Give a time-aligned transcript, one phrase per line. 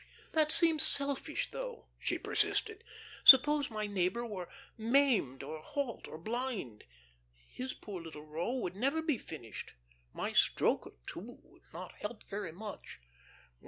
[0.31, 2.83] "That seems selfish though," she persisted.
[3.23, 6.85] "Suppose my neighbour were maimed or halt or blind?
[7.47, 9.75] His poor little row would never be finished.
[10.11, 12.99] My stroke or two would not help very much."